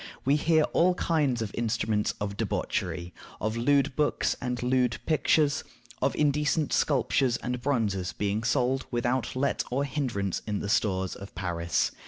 We 0.25 0.35
hear 0.35 0.63
of 0.63 0.69
all 0.73 0.93
kinds 0.95 1.43
of 1.43 1.51
instruments 1.53 2.15
of 2.19 2.35
debauchery; 2.35 3.13
of 3.39 3.55
lewd 3.55 3.95
books 3.95 4.35
and 4.41 4.63
lewd 4.63 4.97
pictures; 5.05 5.63
of 6.01 6.15
indecent 6.15 6.73
sculptures 6.73 7.37
and 7.37 7.61
bronzes 7.61 8.11
being 8.11 8.43
sold 8.43 8.87
without 8.89 9.35
let 9.35 9.63
or 9.69 9.83
hinderance 9.83 10.41
in 10.47 10.57
the 10.59 10.69
stores 10.69 11.13
of 11.15 11.35
Paris. 11.35 11.91